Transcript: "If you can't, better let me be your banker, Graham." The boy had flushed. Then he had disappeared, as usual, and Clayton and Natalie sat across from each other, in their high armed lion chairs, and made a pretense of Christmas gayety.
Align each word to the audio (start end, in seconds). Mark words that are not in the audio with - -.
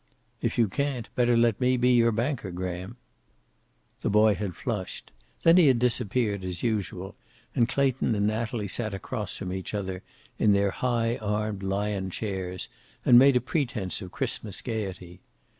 "If 0.41 0.57
you 0.57 0.67
can't, 0.67 1.09
better 1.13 1.37
let 1.37 1.61
me 1.61 1.77
be 1.77 1.91
your 1.91 2.11
banker, 2.11 2.49
Graham." 2.49 2.97
The 4.01 4.09
boy 4.09 4.33
had 4.33 4.55
flushed. 4.55 5.11
Then 5.43 5.57
he 5.57 5.67
had 5.67 5.77
disappeared, 5.77 6.43
as 6.43 6.63
usual, 6.63 7.13
and 7.53 7.69
Clayton 7.69 8.15
and 8.15 8.25
Natalie 8.25 8.67
sat 8.67 8.95
across 8.95 9.37
from 9.37 9.53
each 9.53 9.75
other, 9.75 10.01
in 10.39 10.53
their 10.53 10.71
high 10.71 11.17
armed 11.17 11.61
lion 11.61 12.09
chairs, 12.09 12.67
and 13.05 13.19
made 13.19 13.35
a 13.35 13.39
pretense 13.41 14.01
of 14.01 14.11
Christmas 14.11 14.59
gayety. 14.61 15.19